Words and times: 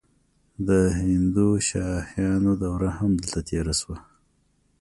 د 0.67 0.69
هندوشاهیانو 0.99 2.51
دوره 2.63 2.89
هم 2.97 3.11
دلته 3.21 3.39
تیره 3.49 3.73
شوې 3.79 3.97